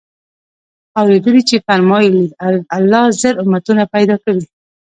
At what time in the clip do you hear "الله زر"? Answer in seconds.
2.77-3.35